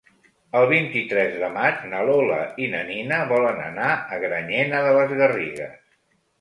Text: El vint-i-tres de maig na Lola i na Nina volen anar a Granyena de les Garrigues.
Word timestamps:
El 0.61 0.63
vint-i-tres 0.69 1.35
de 1.41 1.49
maig 1.57 1.83
na 1.91 1.99
Lola 2.11 2.41
i 2.65 2.71
na 2.73 2.81
Nina 2.89 3.21
volen 3.35 3.63
anar 3.69 3.93
a 4.17 4.21
Granyena 4.27 4.83
de 4.91 4.99
les 5.01 5.17
Garrigues. 5.25 5.81